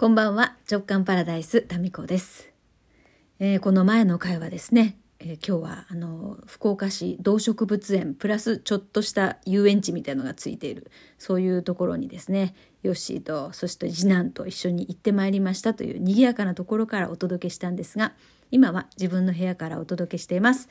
[0.00, 0.56] こんばんは。
[0.66, 2.48] 直感パラダイスタミコです、
[3.38, 18.14] えー、この前の回はですね、えー、今日はあの福岡市動植物園プラスちょっとした遊園地みたいのがついているそういうところにですねヨッシーとそして次男と一緒に行ってまいりましたという賑やかなところからお届けしたんですが
[18.50, 20.70] 今は自分の部屋からお届けしています。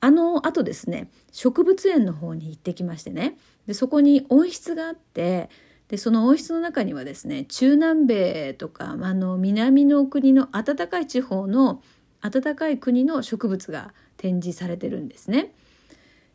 [0.00, 3.38] あのあとですね植物園の方に行ってきましてね
[3.68, 5.50] でそこに温室があって
[5.88, 11.82] でその温室の中にはですね中南米とかあの南の国の暖かい地方の
[12.20, 15.52] 暖かい国の植物が展示されてるんですね。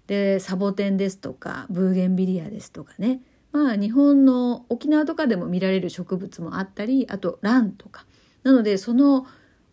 [0.07, 8.05] でサボテンですとかブーゲンビリアですとかねまあ日本の沖縄とかでも見られる植物もあったりあとランとか
[8.43, 9.25] なのでその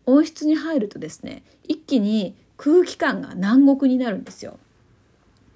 [0.05, 4.59] 温室に入るとですね一気に空気感が南国になるんですよ。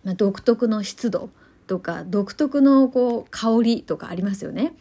[0.04, 1.30] まあ、独特の湿度
[1.68, 4.76] とか独特のこう香りとかありますよね。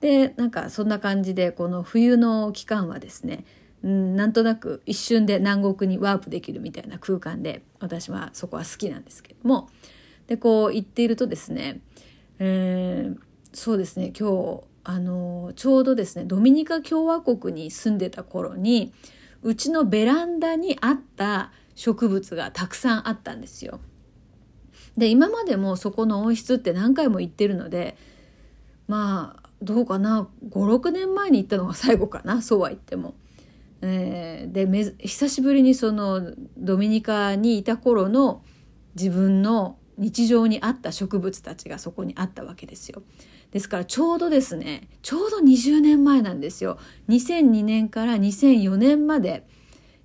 [0.00, 3.44] でなんかそんな感じでこの冬の期間はですね
[3.86, 9.68] んなんとなく一瞬で南国にワープできるみたいな空間で私はそこは好きなんですけども
[10.26, 11.80] でこう行っているとですね、
[12.38, 13.18] えー、
[13.52, 18.92] そうですね今日あのちょうどですねドミニカ共和国に住んでた頃に
[19.42, 23.80] うちのベランダにあった植物がたくさんあったんですよ。
[24.98, 27.96] で今までもそこの温室って何回も行ってるので
[28.88, 33.14] まあどうかな56年前に行ったのが最後かなそうは言っても。
[33.80, 38.42] えー、で久しぶりにそのドミニカにいた頃の
[38.96, 43.02] 自分の日常にあった植物たちがそこにあったわけですよ。
[43.52, 46.78] ですからちょうどですねちょうど20年前なんですよ。
[47.08, 49.46] 2002年から2004年まで、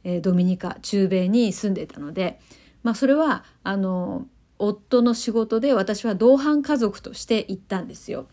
[0.04, 2.40] えー、ドミニカ中米に住んでいたので、
[2.84, 4.28] まあ、それはあの
[4.60, 8.28] 夫の仕事で私は同伴家族として行ったんですよ。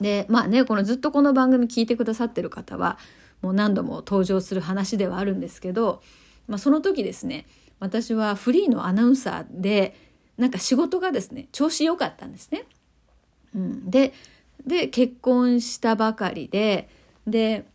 [0.00, 2.98] でまあねこのずっとこの番組聞いてくださってる方は
[3.42, 6.02] もう何度も登場する話ではあるんですけど、
[6.48, 7.46] まあ、その時ですね
[7.80, 9.94] 私はフリーのアナウンサーで
[10.36, 12.64] なんか仕事がですね調子良かったんですね。
[13.54, 14.12] うん、で
[14.66, 16.88] で結婚したばかりで
[17.26, 17.66] で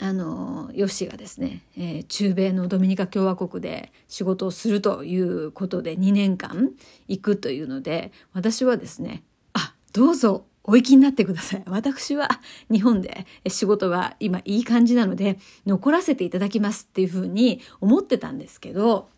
[0.00, 6.70] あのヨッシーがですね、えー、中米のドミニカ共和国で仕事をするということで2年間
[7.08, 11.62] 行くというので私はですねあどうぞお行きになってください。
[11.66, 12.28] 私は
[12.70, 19.08] 日本で仕事が今いい感じなので残らせていただきますっていうふうに思ってたんですけど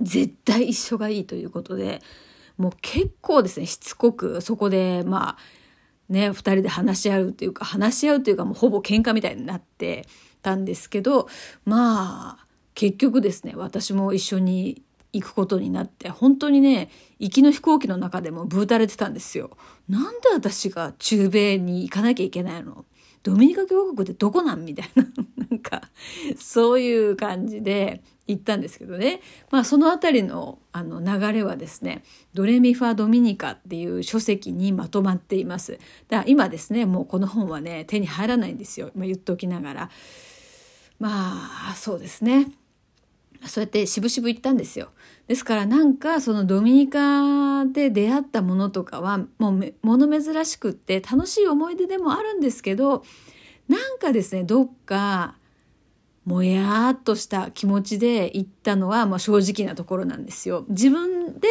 [0.00, 2.00] 絶対一緒がいいということで
[2.58, 5.38] もう結構ですねしつこくそこでまあ
[6.12, 10.06] ね、2人で話し合うっていうか話し合うというかもうほぼ喧嘩みたいになって
[10.42, 11.28] たんですけど
[11.64, 19.56] まあ結局ですね私も一緒に行くことになって本当にね行きの飛行機の中でもブータれてたんですよ。
[19.88, 22.84] なんで私が中米に行かなきゃいけないの？
[23.22, 24.64] ドミニカ共和国ってどこなん？
[24.64, 25.04] みたいな。
[25.72, 25.88] か
[26.38, 32.02] そういう感じで行ったんですけどねまあその辺りのあの流れはですね
[32.34, 35.72] 「ドレミファ・ドミニカ」っていう書籍にまとまっています。
[35.72, 35.82] だか
[36.18, 39.90] ら今ですねもうこの本はね手に入らないんですよ、まあ、言っておきながら。
[40.98, 42.52] まあそうですね
[43.44, 44.90] そうやって渋々行ったんですよ。
[45.26, 53.04] ですからなんかそのドミニカで出会ったものとかはもう物珍しくって楽しい思い出でもあるんですけど
[53.68, 55.36] なんかですねどっか
[56.24, 60.64] もやっとした気持ちで行ったのはまあ正直なところなんですよ。
[60.68, 61.48] 自分で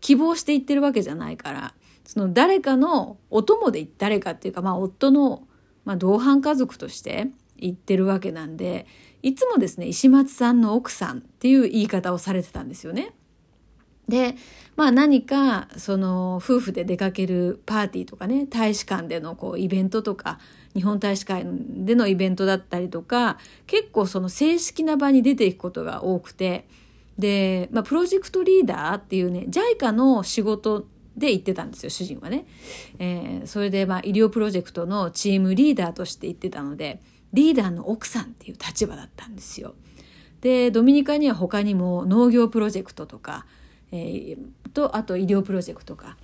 [0.00, 5.46] 希望して行ってるわけじゃないからその誰かのお供で誰かっていうかまあ夫の、
[5.84, 8.86] まあ、同伴家族として行ってるわけなんで
[9.22, 13.12] いつもですね石松さんの奥さんっていう言い方をされてたんですよね。
[14.08, 14.34] で
[14.74, 20.40] まあ何かその夫婦で出かけるパーティーとかね大使館でのこうイベントとか
[20.74, 26.68] 日本大使館でのイベントだったりとか結構その正式な場に出ていくことが多くて
[27.18, 30.86] で、まあ、プロジェクトリーダーっていうね JICA の仕事
[31.16, 32.46] で行ってたんですよ主人はね。
[32.98, 37.00] えー、それでまあ医療プロジェクトのチームリーダーとして行ってたので
[37.32, 39.74] リーダーの奥さんっていう立場だったんですよ。
[40.40, 43.44] でドミニカには他にも農業プロジェクトとか、
[43.92, 44.38] えー、
[44.72, 46.16] とあと医療プロジェクトとか、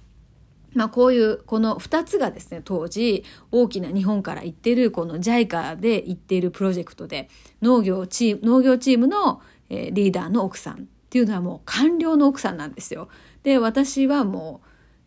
[0.76, 7.28] まあ、こういうこの2つがですね当時大きな日本から行ってるこの JICA で行っているプロジェクトで
[7.62, 9.40] 農業チーム農業チームの、
[9.70, 10.78] え、リーダーの奥さんっ
[11.10, 13.08] ていうのはもう官僚の奥さんなんですよ。
[13.42, 14.60] で私はも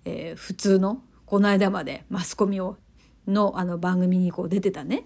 [0.05, 2.77] う、えー、普通のこの間までマスコミを
[3.27, 5.05] のあの番組にこう出てたね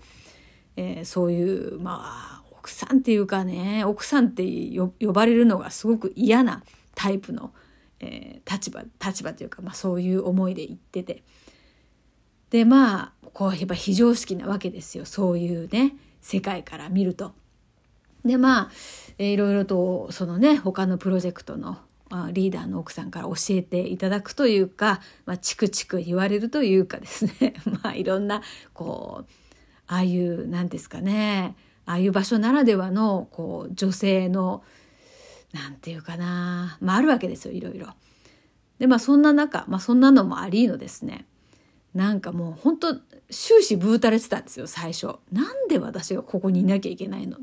[0.76, 4.44] えー、そういうまあ奥さんっていうかね奥さんって
[4.78, 6.64] 呼ばれるのがすごく嫌な
[6.96, 7.52] タイプの、
[8.04, 11.24] えー、立場立場というか、まあ、そういう思いで言ってて。
[12.50, 15.06] でまあこうやっぱ非常識なわけですよ。
[15.06, 17.34] そういうね世界から見ると。
[18.24, 18.72] でまあ、
[19.18, 21.80] えー、いろいろとそのね他のプロジェクトの
[22.32, 27.56] リーダーの奥さんから教えていただくというか、まあ、チクチク言われるというかですね。
[27.84, 29.32] まあいろんなこう
[29.88, 34.64] ああいう何ですかねああいう場所ならではのこう女性の
[35.54, 37.88] 何て言うかなまああるわけですよいろいろ。
[38.80, 41.26] でまあそんな中、まあ、そんなのもありのですね
[41.94, 42.96] なんかもう本当
[43.30, 45.16] 終始ブータれてたんですよ最初。
[45.32, 47.38] なんで私がここにいなきゃいけないの？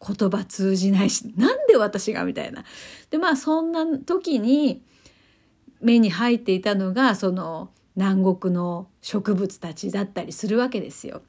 [0.00, 2.24] 言葉通じないしなんで私が？
[2.24, 2.64] みたいな。
[3.10, 4.82] でまあそんな時に
[5.80, 11.22] 目に入っていたのがその南国の植物たちだったりするわけですよ。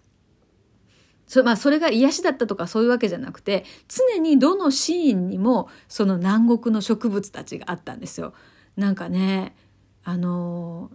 [1.31, 8.33] そ,、まあ、それが癒しだったとかそういうわけじゃなくて常にどのシーンにもその南国の植物たちがあったんですよ。
[8.75, 9.55] なんかね
[10.03, 10.91] あの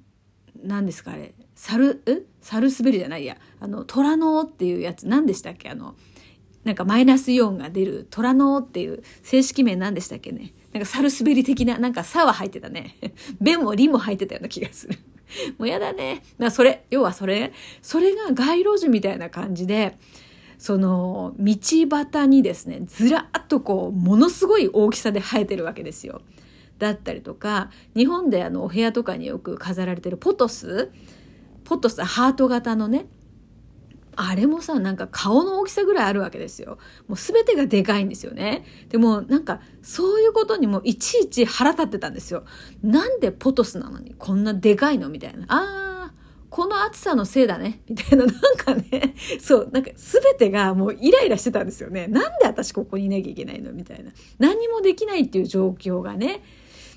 [0.62, 2.02] 何ですかあれサル
[2.42, 5.70] サルスベリじゃないやあの虎のっていうやつ何でしたっけ？
[5.70, 5.94] あの
[6.64, 10.52] なんかマイナスイオンが出る虎のっていう正式名何でしたっけね？
[10.74, 12.96] なんかサルスベリ的ななんか「さ」は入ってたね
[13.40, 14.98] 「べ」も「り」も入ってたような気がする。
[15.58, 16.22] もうやだね。
[16.38, 19.96] だそれ要はそれそれが街路樹みたいな感じで
[20.58, 21.55] その道
[21.88, 26.23] 端にですねずらっとこうものすごい大きさで生えてるわけですよ。
[26.79, 30.91] だったりとか日本であのお部屋とかによく飾られてるポトス
[31.64, 33.06] ポトスハート型のね
[34.14, 36.79] あれもさなんか顔の大きさぐらいあるわけですよ。
[37.06, 38.64] もう全てがでかいんですよね。
[38.88, 42.44] でもなんかそういうことにもいちいち腹立ってたんですよ。
[42.82, 45.11] なんでポトスなのにこんなでかいの？
[45.11, 45.44] みたいな。
[45.49, 45.95] あ
[46.56, 47.82] この暑さのせいだね。
[47.87, 52.06] みたいな、なんかね、 そう、なんか全てがもうイライラしてたんですよね。
[52.06, 53.75] なんで私ここにいなきゃいけないの？
[53.75, 54.11] みたいな。
[54.38, 56.43] 何もできないっていう状況がね。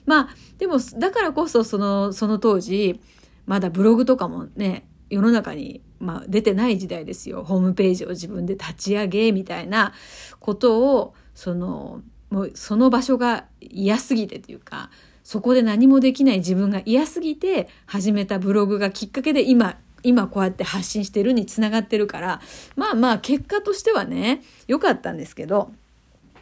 [0.05, 3.01] まあ、でも、だからこそ、その、その当時、
[3.47, 7.43] まだブログとかもね、世の中に、まあ、出てない時代ですよ。
[7.43, 9.91] ホームページを自分で立ち上げ、みたいな
[10.39, 14.89] ことを、その、もうその場所が嫌すぎてというか、
[15.29, 22.41] そこで何もできない自分が嫌すぎて始めたブログがきっかけで今今こうやって発信してるにつながってるから
[22.75, 25.71] まあまあ結果としてはね良かったんですけど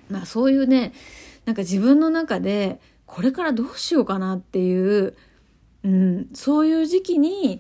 [0.10, 0.94] まあそういうね
[1.44, 5.18] なんか自分の中でこれからどうしようかなっていう、
[5.84, 7.60] うん、そういう時期に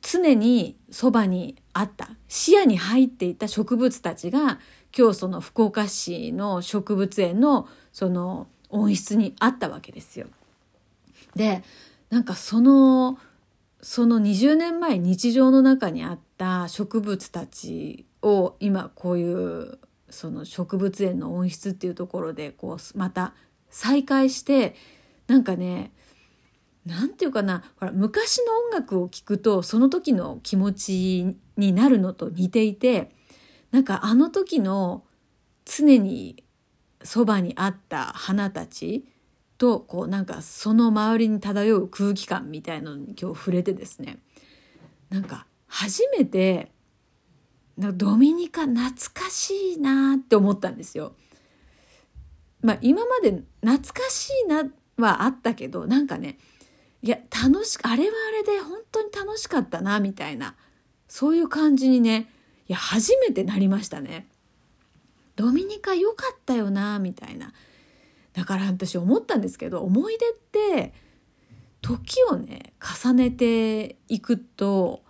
[0.00, 4.58] 常にそばにあった視野に入っていた植物たちが
[4.96, 10.26] 今日その福岡市の植物園のその温室にあったわけですよ。
[11.36, 11.62] で
[12.10, 13.18] なんかその
[13.80, 19.78] その20年前日常の中にあった植物たちを今こういう
[20.10, 23.34] その植物園の温室っていうところでこうまた
[23.70, 24.74] 再会して
[25.26, 25.92] なんかね
[26.86, 33.10] 何て言うかなほら昔の音楽を聴くとその時の気持ちになるのと似ていて
[33.70, 35.04] なんかあの時の
[35.64, 36.43] 常に
[37.04, 39.04] そばにあった花たち
[39.58, 44.18] とこうなんかその周りに漂う空気感みたいのに今日触れてですね
[45.10, 46.72] なんか初めて
[47.78, 51.14] ドミニカ懐かしいなって思ったんですよ。
[52.62, 54.64] まあ今まで懐かしいな
[54.96, 56.38] はあったけどなんかね
[57.02, 60.54] いや楽しあれはあれで本当に楽しかったなみたいな
[61.08, 62.30] そういう感じにね
[62.68, 64.26] いや初めてなりましたね。
[65.36, 67.52] ドミニカ良かったよなみたいな。
[68.34, 70.92] だから私思ったんですけど思い出って
[71.80, 75.02] 時をね重ねていくと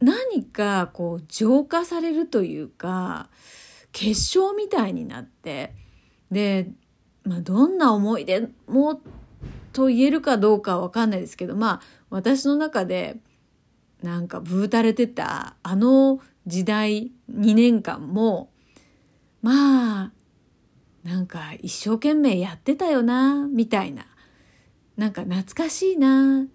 [0.00, 3.28] 何かこう浄化されるというか
[3.92, 5.74] 結晶みたいになって
[6.30, 6.68] で、
[7.24, 9.00] まあ、どんな思い出も
[9.72, 13.16] と言えるかどうかは分かんないですけどまあ私の中で
[14.02, 18.50] なんかブーたれてたあの時代2年間も
[19.46, 20.10] まあ
[21.04, 24.04] なんか一生懸命やってたよなみたいな
[24.96, 26.46] なんか懐かしいな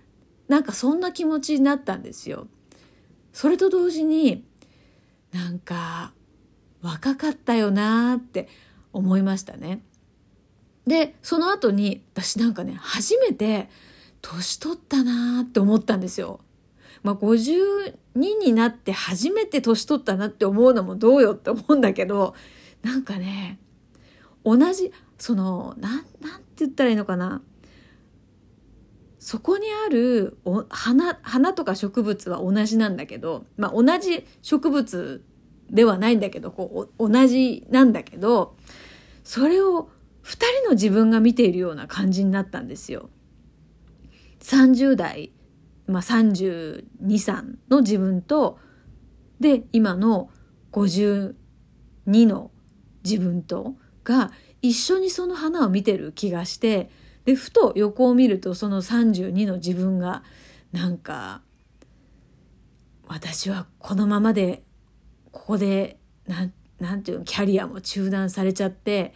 [0.50, 2.48] なんかそんな気持ちになったんですよ。
[3.32, 4.44] それと同時に
[5.32, 6.12] なんか
[6.82, 8.50] 若かったよなって
[8.92, 9.82] 思いましたね。
[10.86, 13.70] でその後に私なんかね初めて
[14.22, 16.42] 年取ったなって思ったんですよ。
[17.04, 22.36] まあ、52になって初めて年取ったなって思うのもどうよって思うんだけど
[22.82, 23.60] なんかね
[24.44, 27.42] 同じそのなんなんて言ったらいいのかな
[29.20, 35.24] そこにあるお花花とか植物は同じなんだけど、まあ、同じ植物
[35.70, 38.56] ではないんだけどこう同じなんだけど
[39.24, 39.90] それを
[40.24, 43.10] 2人の自分が見ているような感じになったんですよ。
[44.40, 45.32] 30代
[45.92, 48.60] まあ、323の自分と
[49.40, 50.30] で今の
[50.72, 51.34] 52
[52.06, 52.52] の
[53.04, 54.32] 自分とが
[54.62, 56.90] 一緒にその花を見てる気がして
[57.26, 60.24] でふと横を見るとその32の自分が
[60.72, 61.42] なんか
[63.08, 64.64] 私はこのままで
[65.32, 69.14] ここでなんなんていうのキャリアも中断されちゃって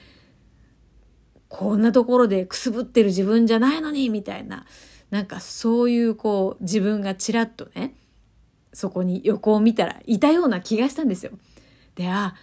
[1.48, 4.66] こんなところでくすぶってる自分じゃないのにみたいな
[5.10, 7.96] なんかそういうこう自分がちらっとね
[8.74, 11.32] そこに横を見たらいたような気がしたんですよ。
[11.96, 12.36] であ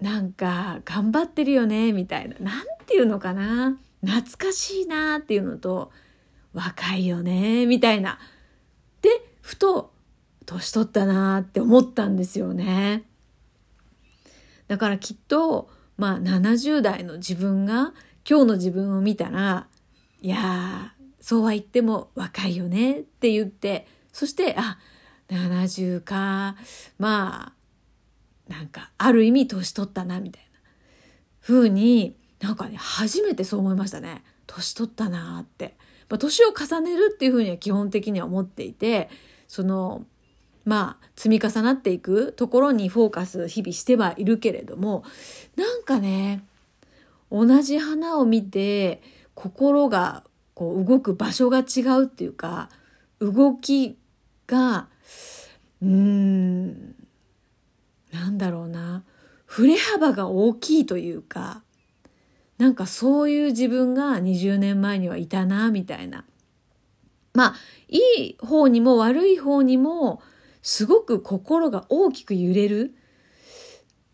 [0.00, 2.36] なんか頑張ってるよねみたいな。
[2.38, 3.78] なんていうのかな。
[4.02, 5.92] 懐かしいなっていうのと
[6.54, 8.18] 若いよねみたいな。
[9.02, 9.92] でふと
[10.46, 13.04] 年取ったなって思ったんですよね。
[14.68, 17.92] だからきっとまあ70代の自分が
[18.28, 19.66] 今日の自分を見たら
[20.22, 24.78] いやそうは言っても若いよねって言ってそしてあ
[25.28, 26.56] 70か。
[26.98, 27.59] まあ
[28.50, 30.60] なんかある意味年取ったなみたいな
[31.40, 35.76] 風になんかね初めてそう思いましたね年取ったなって。
[36.10, 39.08] まあ、年を重ねるっていうふうには基本的には思っていて
[39.46, 40.04] その
[40.64, 45.04] まあ積み重なっていくところにフォーカス日々してはいるけれども
[45.56, 46.42] なんかね
[47.30, 49.00] 同じ花を見て
[49.34, 52.68] 心がこう動く場所が違うっていうか
[53.20, 53.96] 動き
[54.48, 54.88] が
[55.80, 56.94] うーん
[58.12, 59.04] なんだろうな。
[59.46, 61.62] 振れ幅が大きいというか
[62.56, 66.24] なんかそういう自分が20年前にはいたなみたいな。
[67.34, 67.54] まあ
[67.88, 70.22] いい方にも悪い方にも
[70.62, 72.94] すごく心が大きく揺れる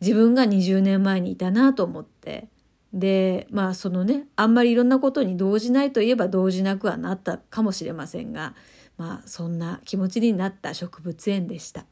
[0.01, 2.49] 自分が20年前にいたなと思って。
[2.93, 8.55] でまあそのねあんまりいろんなことに動じないといえば動じなくはなったかもしれませんが
[8.97, 11.85] まあそんな気持ちになった植物園でした。